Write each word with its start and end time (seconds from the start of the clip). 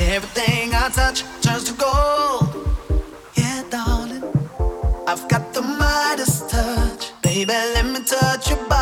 Everything 0.00 0.74
I 0.74 0.88
touch 0.88 1.22
turns 1.40 1.64
to 1.64 1.74
gold. 1.74 2.68
Yeah, 3.34 3.62
darling, 3.70 4.24
I've 5.06 5.28
got 5.28 5.54
the 5.54 5.62
mightiest 5.62 6.50
touch. 6.50 7.12
Baby, 7.22 7.52
let 7.52 7.86
me 7.86 8.00
touch 8.04 8.50
your 8.50 8.58
body. 8.68 8.73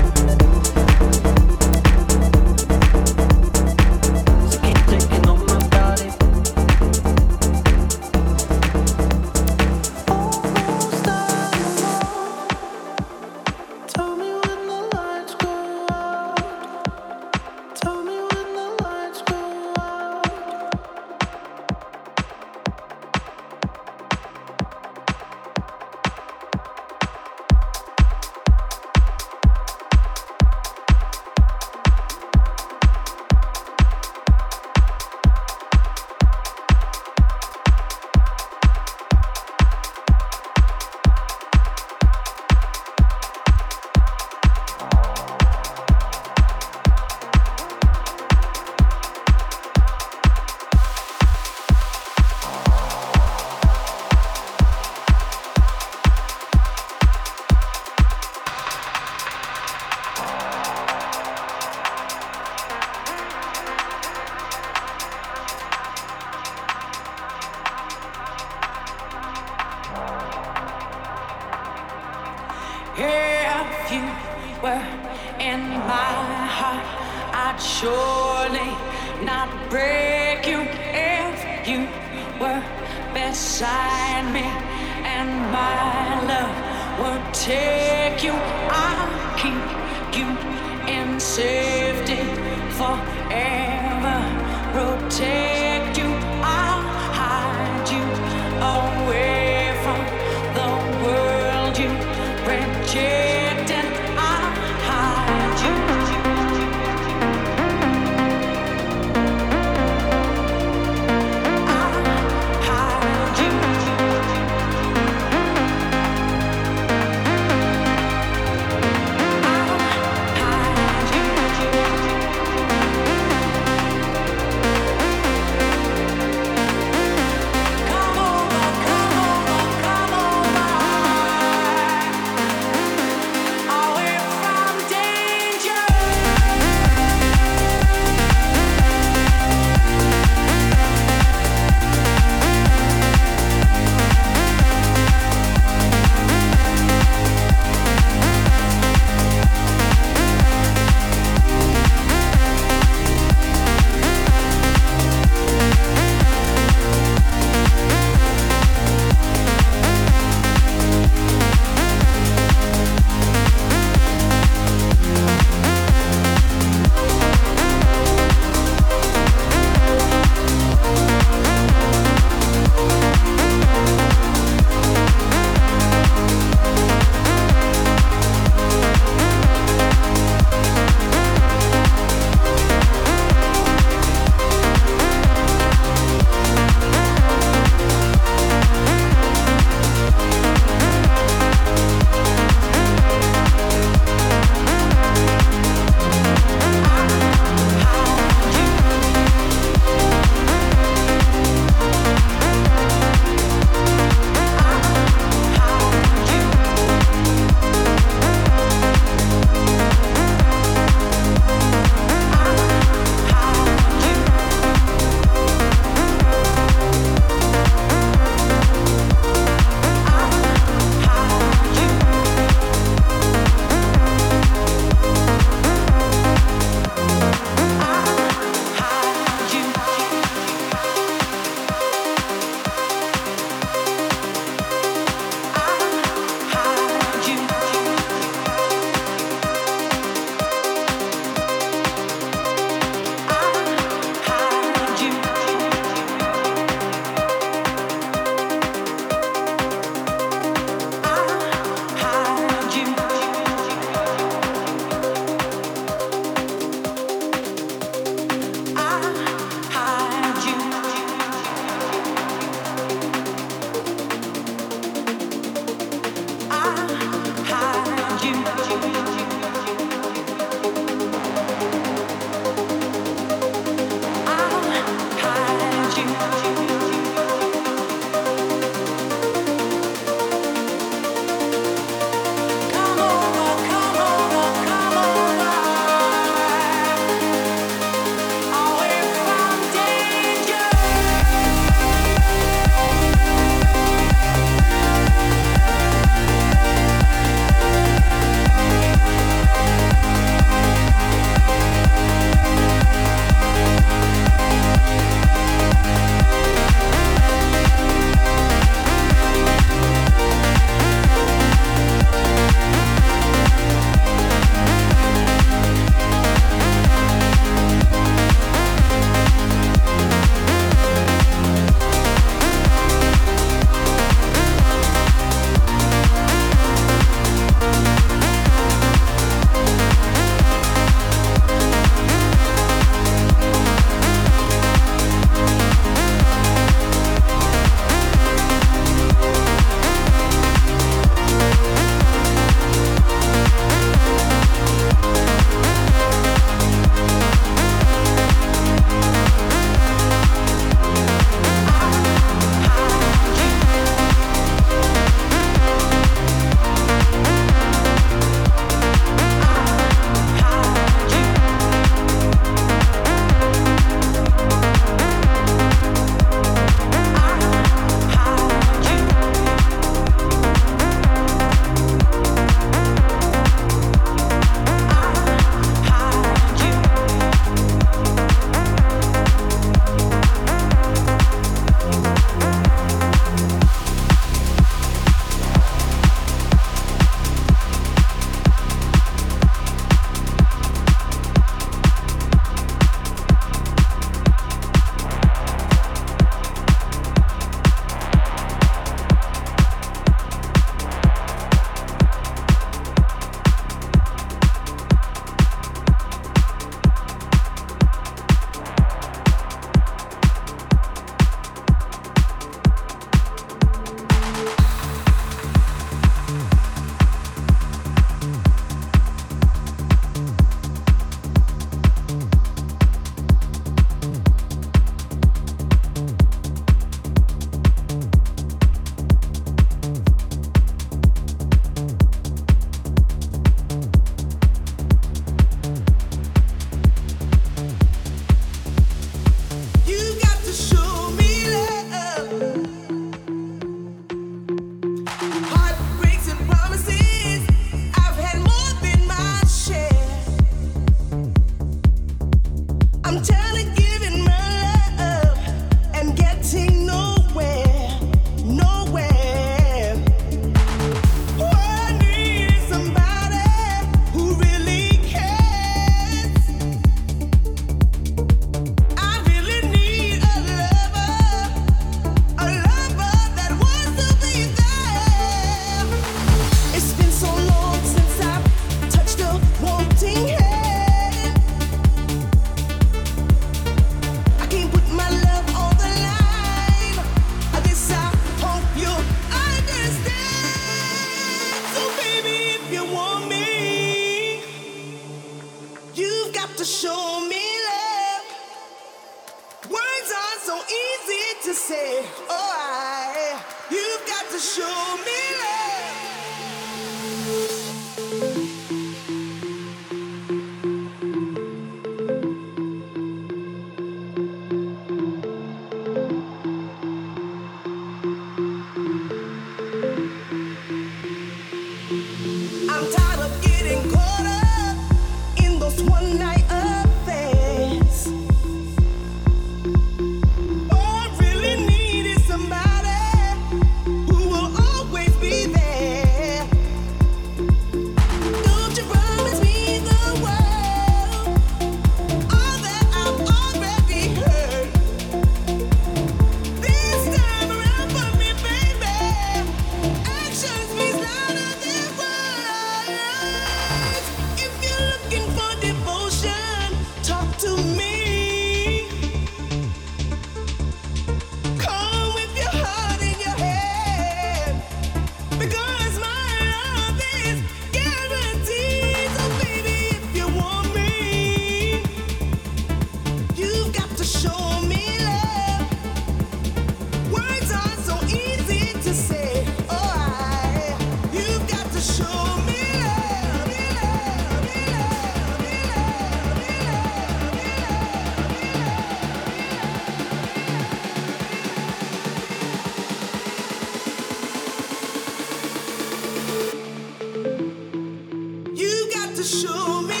to 599.21 599.27
show 599.27 599.81
me 599.83 600.00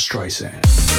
Streisand. 0.00 0.89